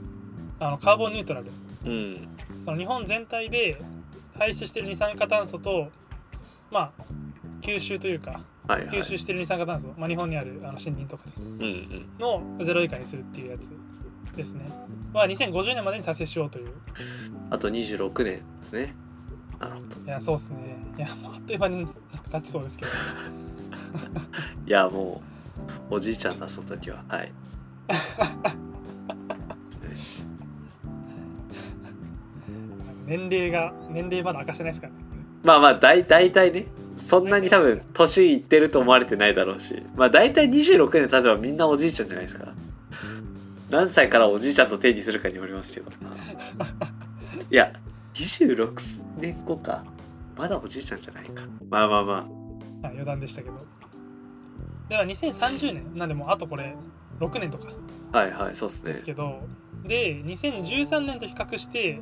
[0.60, 1.52] あのカーボンニュートラル。
[1.86, 2.28] うん。
[2.64, 3.82] その日本全体で
[4.38, 5.90] 排出している二酸化炭素と
[6.72, 7.04] まあ
[7.62, 9.00] 吸収というかはいはい。
[9.00, 12.06] 吸収している二酸化炭素、まあ、日本にあるあの森林とかでうんうん。
[12.20, 13.72] のゼロ以下にするっていうやつ
[14.36, 14.66] ですね。
[15.14, 16.72] は2050年までに達成しようという。
[17.50, 18.96] あと26年ですね。
[19.60, 19.86] なるほど。
[20.06, 20.78] いやそうですね。
[20.98, 21.88] いやもうあっという間に
[22.32, 22.92] 経ちそうですけど。
[24.66, 25.22] いやも
[25.90, 27.04] うおじいちゃんだその時は。
[27.08, 27.32] はい。
[33.06, 35.00] 年齢が年齢まだ明かしてないですからね
[35.44, 39.82] まあまあ大大体ねそんなに多分年いってると思われてないだろうし。
[39.96, 42.54] まあ大体26年経てばみんなおじいちゃんじゃないですか。
[43.70, 45.90] 何歳からおじいちゃんと定義するかによりますけど
[47.50, 47.72] いや
[48.14, 49.84] 26年後か。
[50.38, 51.44] まだおじいちゃんじゃないか。
[51.70, 52.26] まあまあまはい
[52.84, 53.66] 余談でしたけど。
[54.90, 55.96] では2030年。
[55.96, 56.76] なんでもうあとこれ
[57.20, 57.68] 6年とか。
[58.12, 58.92] あはいはいそうっすね。
[58.94, 59.40] ですけど、
[59.86, 62.02] で2013年と比較して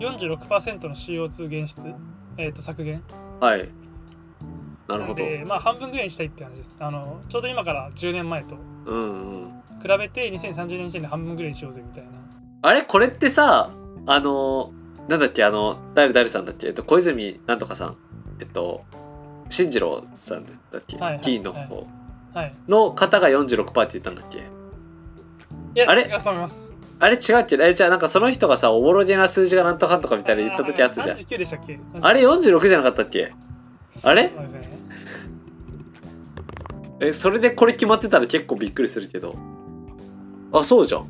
[0.00, 1.94] 46%の CO2 減出、
[2.40, 3.02] えー、と削減。
[3.40, 3.68] はい。
[4.88, 5.14] なるほど。
[5.14, 6.70] でまあ半分ぐらいにしたいって話です。
[6.78, 8.56] あのちょうど今から10年前と。
[9.82, 12.10] 比べて2030年時点で半分ぐらいにしようぜみたいな。
[12.62, 12.82] あれ？
[12.82, 13.70] これってさ
[14.06, 14.72] あの
[15.08, 15.44] なんだっけ？
[15.44, 16.66] あの誰誰さんだっけ？
[16.66, 17.96] えっと小泉なんとかさん。
[18.40, 18.84] えっと
[19.48, 21.86] 進次郎さんだっけ、はいはい議員の方。
[22.34, 22.54] はい。
[22.68, 24.38] の方が46%って言ったんだっけ？
[24.38, 24.42] い
[25.76, 26.08] やあれ？
[26.08, 27.56] だと思いますあれ違うっけ？
[27.56, 31.16] あれじゃあなんかその人がさおぼろげな数字がなんとかんとかみたいな言った時あったじゃん。
[31.16, 31.80] 39でしたっけ？
[32.00, 33.32] あれ46じゃなかったっけ？
[34.02, 34.30] あれ？
[34.32, 34.70] そうですね
[37.00, 39.34] えそれでこれ決まってたら結構びっくりするけど。
[40.52, 41.06] あそうじゃん。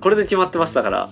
[0.00, 1.08] これで決まってますだから。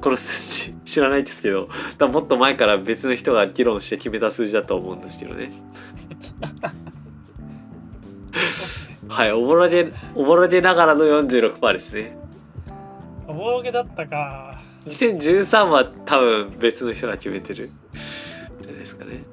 [0.00, 0.74] この数字。
[0.84, 1.68] 知らないですけど。
[1.98, 5.52] 多分もっと前から別の人が議論して決めた数字だと思うんですけどね
[9.08, 12.16] はいおぼろげおぼろげながらの46%ですね。
[13.28, 14.60] おぼろげだったか。
[14.84, 17.70] 2013は多分別の人が決めてる。
[18.60, 19.24] じゃないですかね。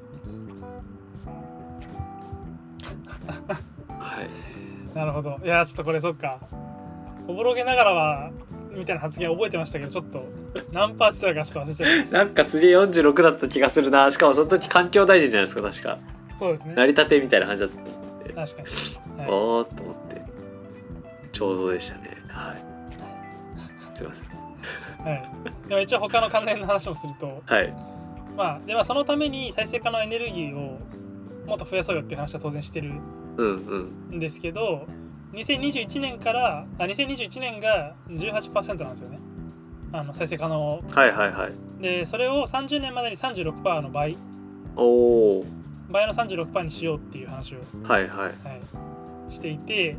[3.98, 4.96] はい。
[4.96, 5.40] なるほど。
[5.44, 6.38] いやちょっとこれそっか。
[7.26, 8.30] おぼろげながらは
[8.76, 10.24] みたいな発言覚えてましたけどちょっと
[10.72, 14.10] 何パーセントかちょっと忘れちゃいましなんかすげえ46だった気がするな。
[14.10, 15.98] しかもその時環境大臣じゃないですか確か。
[16.32, 16.74] たそうですね。
[16.74, 18.03] 成り立てみたいな感じだった
[18.34, 20.22] 確かに、はい、おーっと思って。
[21.32, 22.10] ちょうどでしたね。
[22.28, 22.64] はい。
[23.94, 24.28] すいません。
[24.28, 25.30] はい、
[25.68, 27.72] でも一応他の関連の話もするとはい。
[28.36, 30.78] まあではそのために再生可能エネルギーを
[31.46, 32.92] もっと増やそうよっていう話は当然してる
[33.36, 33.56] うん
[34.10, 34.16] うん。
[34.16, 34.86] んですけど
[35.32, 39.18] 2021年からあ2021年が18%なんですよね。
[39.92, 41.82] あの再生可能はいはいはい。
[41.82, 44.16] でそれを30年までに36%の倍。
[44.76, 44.82] お
[45.40, 45.46] お
[45.90, 48.26] 倍の36%にしようっていう話を、はいはい。
[48.26, 48.30] は
[49.28, 49.96] い、していて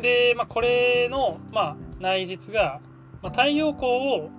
[0.00, 2.80] で、まあ、これの、まあ、内実が、
[3.22, 4.30] まあ、太陽光を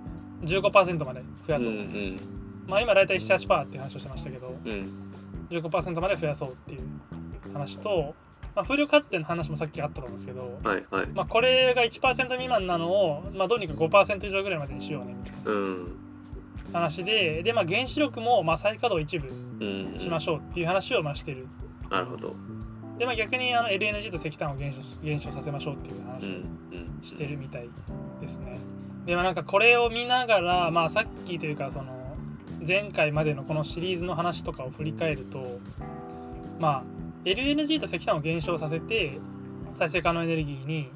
[0.42, 2.20] 15%まで増やうんそう、うん
[2.66, 4.90] まあ、今大体78%っていう話をしてましたけどうん。
[5.50, 6.82] 15%まで増やそうっていう
[7.52, 8.14] 話と
[8.54, 11.06] まあ、風力発電の話もさっきあったと思うんですけど、はいはい。
[11.14, 15.14] まあ、これが1%未満なのを、まあ、どうにか5%以上ぐらいまでにしようね。
[15.14, 15.84] みたいうん。
[15.84, 15.90] な
[16.72, 19.28] 話でで、まあ、原子力もまあ再稼働一部
[19.64, 20.00] うん。
[20.00, 21.46] しましょうっていう話をまあしてる。
[21.90, 22.34] なるほど。
[22.98, 26.34] で、まあ、逆にあの LNG と石炭を減少減少させましょうっていううん話を
[26.72, 27.02] うん。
[27.02, 27.68] してるみたい
[28.20, 28.58] ですね。
[29.06, 32.16] でまあなんかこれを見ながら、まあ、さっきというかその
[32.66, 35.58] 前回までのこのシリーズの話とかを振り返ると
[36.58, 36.82] まあ
[37.24, 39.18] LNG と石炭を減少させて
[39.74, 40.90] 再生可能エネルギーに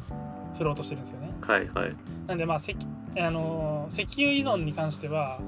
[0.59, 1.33] 振ろうとしてるんですよね。
[1.41, 1.97] はいはい。
[2.27, 2.77] なんでまあ石
[3.19, 5.41] あの石油依存に関しては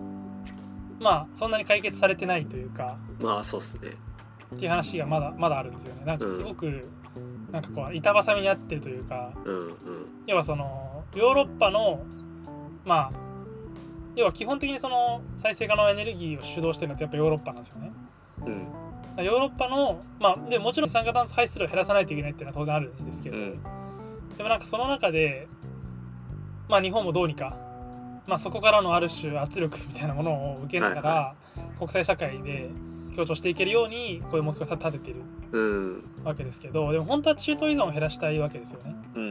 [1.01, 3.91] まあそんなに解決されてないというかまあそうっすね。
[4.55, 6.05] っていう話がまだまだあるんですよね。
[6.05, 6.89] なんかすごく、
[7.51, 9.75] なんかこう板挟みに合ってるというかうんうん。
[10.27, 12.05] 要はそのヨーロッパの
[12.85, 13.27] まあ
[14.15, 17.93] 要は基本的にその再生可能エネルギーを主導してるのってやっぱヨーロッパなんですよね。
[18.47, 19.25] うん。
[19.25, 23.63] ヨーロッパのまあでもちろん二酸化炭素排出量を減らさないといけないっていうのは当然あるんですけど、うん。
[24.37, 25.49] でもなんかその中で
[26.69, 27.59] まあ日本もどうにか、
[28.27, 31.35] まあ、そこからのある種圧力みたいなものを受けながら、は
[31.79, 32.71] 国際社会で
[33.15, 36.05] 強調していけるようにこういう目標を立ててるうん。
[36.25, 38.95] わけですけどでも本当は中東依存を減らしたいわけですよね。
[39.15, 39.27] うんう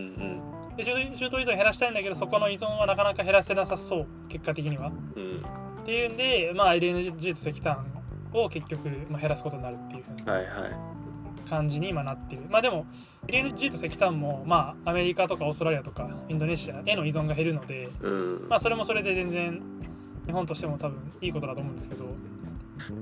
[0.74, 0.76] ん。
[0.78, 4.92] で中東中東依存を減らしたいんだけどそこの依存はなかなか減らせなさそう結果的には。
[5.16, 5.46] うん。
[5.82, 7.86] っていうんで、まあ、LNG と石炭
[8.34, 10.95] を結局、まあ、減らすことになるっていう風なはいはい
[11.50, 12.46] 感じに今なっている。
[12.50, 12.86] まあでも
[13.28, 18.48] LNG と石炭も、まあ、アメリカとかオーストラリアとかインドネシアへの依存が減るので、うん。
[18.50, 19.62] まあ、それもそれで全然
[20.26, 22.06] 日本としても多分いいことだと思うんですけど。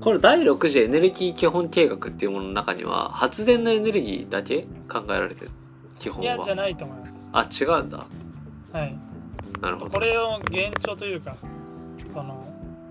[0.00, 5.50] これ第6次エネルギー基本計画っていうものの中には発電のエネルギーだけ考えられてる？
[5.98, 7.30] 基本いやじゃはないと思います。
[7.32, 8.06] あ違うんだ。
[8.72, 8.96] はい、
[9.60, 9.90] なるほど。
[9.90, 11.36] これを現状というか
[12.08, 12.46] その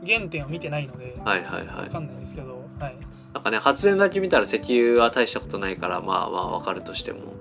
[0.06, 1.86] 原点を見てないのではいはいはい。
[1.86, 2.98] 分かんないんですけど、はい、
[3.34, 7.34] なんかね発電だけ見たら石油は大したことないからまあまあわかるとしても。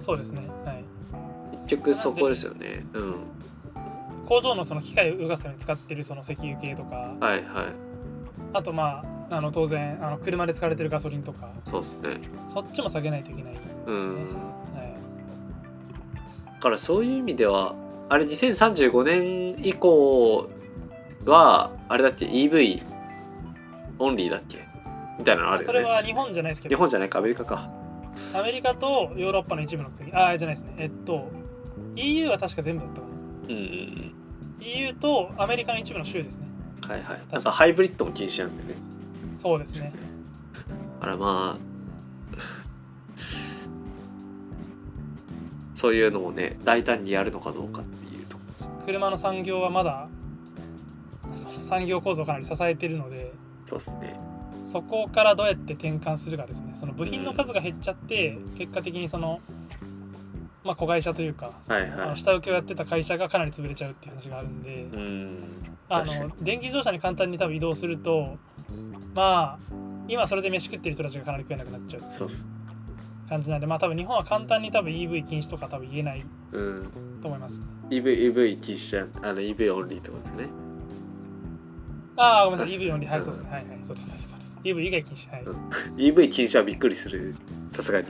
[0.00, 0.84] そうですね、はい、
[1.64, 2.86] 結局そこですよね。
[2.92, 3.14] うん。
[4.26, 7.14] 工場のその機械を動かすために使ってるその石油系とか。
[7.20, 7.44] はいはい。
[8.52, 11.50] あとまああの当然あの車で使われてるガソリンとか。
[11.64, 12.20] そうですね。
[12.46, 14.14] そっちも下げないといけない、うん。
[14.14, 14.20] は
[14.82, 14.94] い、
[16.54, 17.74] だからそういう意味では
[18.08, 20.48] あれ2035年以降
[21.24, 22.82] はあれだっけ？EV
[23.98, 24.67] オンリーだっけ？
[25.18, 25.78] みたいなのあるよね。
[25.78, 26.74] それは日本じゃないですけど。
[26.76, 27.70] 日本じゃないかアメリカか。
[28.34, 30.12] アメリカとヨーロッパの一部の国。
[30.12, 30.74] ああじゃないですね。
[30.78, 31.30] えっと
[31.96, 33.12] EU は確か全部だったかな。
[33.48, 34.14] うんうんうん
[34.60, 36.46] EU とアメリカの一部の州ですね。
[36.86, 37.20] はいはい。
[37.30, 38.78] なんかハイブリッドも禁止なんでね。
[39.38, 39.92] そうですね。
[41.00, 41.68] あらまあ
[45.74, 48.68] そういうのもね大胆にやるのかどうかっていうところです。
[48.84, 50.08] 車の産業はまだ
[51.32, 53.32] その産業構造をかなり支えているので。
[53.64, 54.18] そうですね
[54.70, 56.72] そこからどうやって転換するかですね。
[56.74, 59.40] その部品の数が減っちゃって結果的にその
[60.62, 62.16] まあ子会社というか、はいはい。
[62.18, 65.38] 下請けをやってた会社がかなり潰れちゃうっていう話があるんで、うん。
[65.88, 68.36] あの電気自動車に簡単に多分移動すると
[69.14, 69.74] まあ
[70.06, 72.46] 今それで飯食ってる人たちがかなり食えなくなっちゃうそうっす。
[73.30, 76.90] 感じなんでまあ多分日本は簡単に多分 EV 禁止とか多分言えないうん。
[77.22, 77.62] と思います。
[77.88, 80.48] EV, EV 禁止あの EV オンリーってことですね。
[82.16, 82.78] ああごめんなさい。
[82.78, 83.10] EV オンリー。
[83.10, 83.24] はいうん。
[83.24, 83.50] そうですね。
[83.50, 83.78] はいはい。
[83.82, 85.68] そうですそうです EV 以外禁止はい、うん。
[85.96, 87.34] EV 禁止はびっくりする。
[87.70, 88.06] さすがに、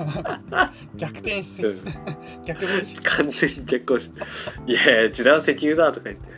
[0.96, 1.80] 逆転しすぎ、うん、
[2.44, 4.12] 逆分子完全に結婚し
[4.66, 6.32] いやいや時代は石油だとか言って。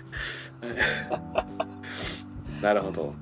[2.63, 3.07] なるほど。
[3.07, 3.15] はい。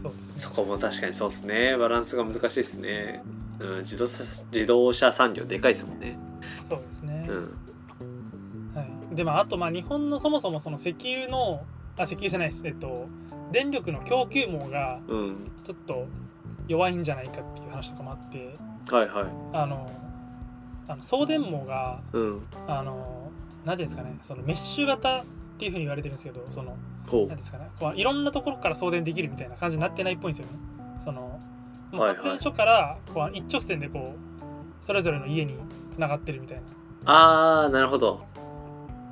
[0.00, 0.34] そうですね。
[0.36, 1.76] そこも確かにそうですね。
[1.76, 3.22] バランスが難しいですね、
[3.58, 6.18] うん、自動車自動車産業でかいですもんね。
[6.62, 7.58] そうですね、うん。
[8.74, 8.82] は
[9.12, 11.64] い、でまああとまあ日本のそもそもその石油の
[11.96, 12.66] あ石油じゃないです。
[12.66, 13.08] えっと
[13.52, 15.50] 電力の供給網がうん。
[15.64, 16.06] ちょっと
[16.66, 18.54] 弱いんじゃないかっていう話とかもあって
[18.90, 19.24] はいはい。
[19.52, 19.90] あの
[20.88, 22.42] あの送電網がうん。
[22.66, 23.30] あの
[23.64, 25.24] 何ていうんですかねそのメッシュ型っ
[25.58, 30.58] ていうふうに言われてるんですけどそのほ何ですかねこういろんなところから送電できるみたいな感じになってないっぽいんですよね。
[30.98, 31.40] その
[31.90, 32.16] もうはいはい。
[32.16, 35.54] 発電所からこう一直線でこうそれぞれの家に
[35.90, 36.62] つながってるみたいな。
[37.12, 38.24] ああなるほど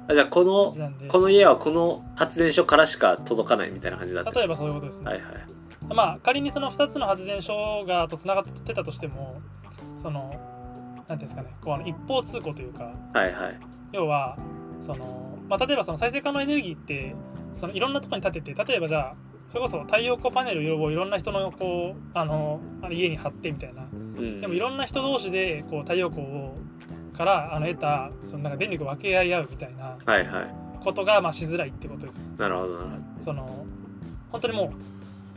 [0.09, 0.75] あじゃあこ感の
[1.09, 4.31] この家はこの発電所からしか届かないみたいな感じだった。
[4.31, 5.95] 例えばそういうことですね、はいはい。
[5.95, 9.41] まあ仮にその2つの発電所がとつながってたとしても
[9.97, 10.35] その
[11.07, 11.55] 何ていうんですかね。
[11.63, 12.93] こうあの一方通行というか。
[13.15, 13.61] はいはい。
[13.93, 14.37] 要は
[14.81, 17.15] その、まあ、例えばその再生可能エネルギーって
[17.53, 19.15] そのいろんなところに立てて例えばじゃあ
[19.49, 23.83] それこそ太陽光パネルをいろんな人のこうあのあの家に貼ってみたいな。
[23.93, 24.41] うん。
[24.41, 26.55] でもいろんな人同士でこう太陽光を
[27.17, 29.97] からあの得たそのなんか電力を分け合い合うみたいな
[30.85, 32.25] ことがまあしづらいってことですね。
[32.39, 33.67] なるほどなるほその
[34.31, 34.65] 本当にも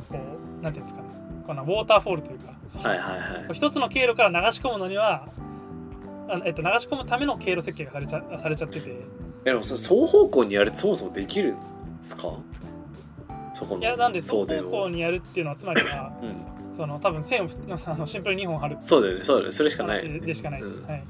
[0.10, 0.20] うこ
[0.60, 1.08] うなんていうんですかね。
[1.48, 3.54] このウォーターフォールというかそのはいはいはい。
[3.54, 5.28] 一つの経路から流し込むのには
[6.28, 8.92] あえっと、流し込むための経路設計がされちゃされちゃってて。
[9.46, 11.62] えでもそれ双方向にやるそもそもできるんで
[12.02, 12.34] すか？
[13.54, 16.36] そこのいやなんで双方向にやるっていうのはつまりはうん。
[16.72, 17.48] その多分線を
[17.86, 18.76] あのシンプルに2本貼る。
[18.80, 19.54] そうだよねそうだよね。
[19.54, 20.02] それしかない。
[20.02, 20.88] 話でしかないです、うん。
[20.88, 21.04] はい、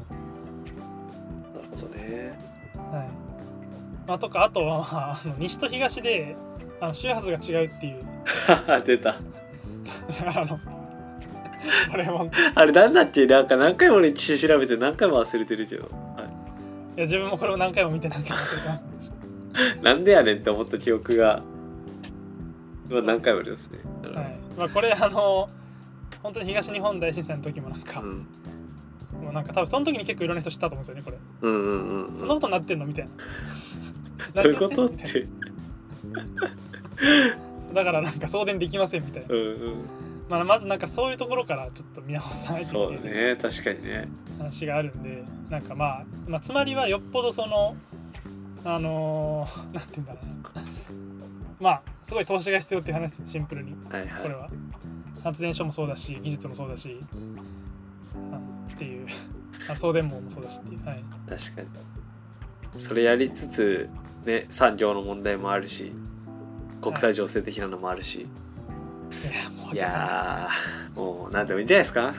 [4.09, 6.35] まあ、とかあとはまああの西と東で
[6.81, 8.03] あの周波数が違うっていう。
[8.83, 9.11] 出た。
[10.35, 10.59] あの
[11.91, 12.31] これも。
[12.55, 13.27] あれなんだっけ？
[13.27, 15.89] なんか何回も歴史調べて何回も忘れてるけど、は
[16.97, 16.99] い。
[17.01, 18.89] や自分もこれを何回も見て何回も忘れてますね。
[19.79, 21.43] い、 なんでやねんって思った記憶が、
[22.89, 23.77] まあ、何回もありますね、
[24.11, 24.37] はい。
[24.57, 25.49] まあ、これあの
[26.23, 28.25] 本当に東日本大震災の時もなんか、うん、
[29.21, 31.17] もうなんか多分その時に結構いろんな人知ったと思うんですよねこれ。
[31.41, 32.17] うんうんうんうん。
[32.17, 32.85] そんなことになってんの？
[32.87, 33.11] みたいな
[34.35, 35.27] どういうことって。
[37.73, 39.85] だからなんか送電できませんみたいな、うんうん。
[40.29, 44.07] まあ、まずなんかそういうところからちょっと見直さないそうだとね確かにね。
[44.37, 47.75] 話があるんでなんかまあ、まあ、つまりはよっぽどその
[48.63, 50.25] あのー なんて言うんだろう
[50.57, 50.63] な。
[51.59, 53.75] まあすごい投資が必要っていう話ですシンプルに。
[53.89, 54.23] はいはい。
[54.23, 54.49] これは。
[55.23, 56.99] 発電所もそうだし技術もそうだし。
[58.73, 59.07] っていう。
[59.75, 60.85] 送電網もそうだしっていう。
[60.85, 61.03] はい。
[61.27, 61.67] 確かに。
[62.77, 63.89] それやりつつ
[64.25, 65.91] ね産業の問題もあるし
[66.81, 68.23] 国際情勢的なのもあるし、い。
[68.23, 72.13] やもうい、やーもう何でもいいんじゃないですか？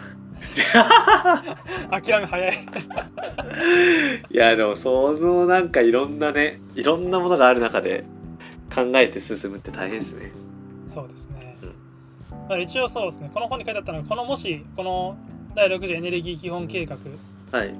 [1.90, 2.52] 諦め早い。
[4.30, 8.04] いやでもそのなんかいろんなねいろんなものがある中で
[8.74, 10.32] 考えて進むって大変ですね。
[10.88, 11.68] そうですね、うん。
[12.48, 13.30] まあ、一応そうですね。
[13.32, 15.16] この本に書いてあったのがこのもしこの
[15.54, 16.96] 第6次エネルギー基本計画
[17.52, 17.72] はい。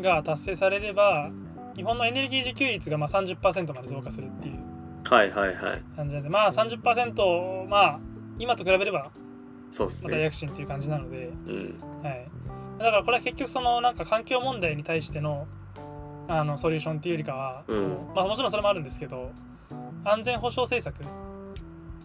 [0.00, 1.30] が達成されれば
[1.76, 4.58] 日本のエネルギー自給率がまあ30%まで増加するっていう。
[5.04, 5.82] はいはいはい。
[5.94, 8.00] 感じなんでまあ30%まあ
[8.38, 9.10] 今と比べればまた
[9.70, 10.20] そうですね。
[10.20, 11.78] 躍進っていう感じなので、うん。
[12.02, 12.28] はい、
[12.78, 15.46] だからこれは結局そのなんか環境問題に対しての
[16.28, 17.96] あのソリューションっていうよりかは、うん。
[18.14, 19.30] まあ、もちろんそれもあるんですけど
[20.04, 21.06] 安全保障政策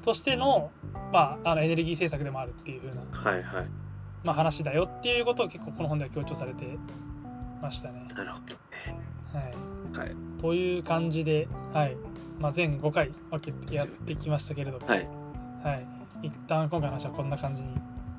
[0.04, 0.72] としての,、
[1.12, 3.68] まあ、あのエネルギー政策でもあるっていう風な、はいはい。
[4.24, 6.78] まあ、話だよっていうことを結構この本では強調されて
[7.62, 8.08] ましたね。
[8.16, 8.56] なるほはい、ど
[9.34, 10.42] はい。
[10.42, 10.80] とい。
[10.80, 11.96] う感じで、はい。
[12.40, 15.08] まあ、全5回分けてやってきましたけれども、はい。
[15.64, 15.86] はい、
[16.24, 17.70] 一旦今回の話はこんな感じに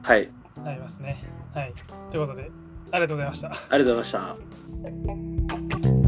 [0.03, 0.29] はい。
[0.65, 1.25] なりますね。
[1.55, 1.75] はい、
[2.11, 2.51] ということで
[2.93, 3.49] ありがとうございました。
[3.49, 4.37] ありがとうございま
[5.87, 6.02] した